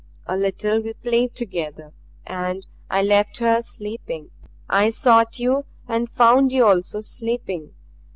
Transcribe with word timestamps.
A 0.25 0.35
little 0.35 0.81
we 0.81 0.93
played 0.93 1.35
together, 1.35 1.93
and 2.25 2.65
I 2.89 3.03
left 3.03 3.37
her 3.37 3.61
sleeping. 3.61 4.31
I 4.67 4.89
sought 4.89 5.37
you 5.37 5.65
and 5.87 6.09
found 6.09 6.51
you 6.51 6.65
also 6.65 7.01
sleeping. 7.01 7.75